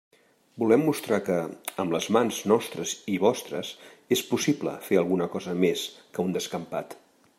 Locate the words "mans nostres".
2.17-2.93